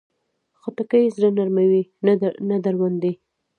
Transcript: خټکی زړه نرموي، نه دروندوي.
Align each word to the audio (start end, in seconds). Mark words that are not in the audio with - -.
خټکی 0.61 1.05
زړه 1.15 1.29
نرموي، 1.37 1.83
نه 2.49 2.57
دروندوي. 2.65 3.13